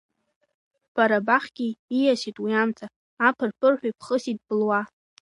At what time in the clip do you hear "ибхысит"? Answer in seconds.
3.89-4.37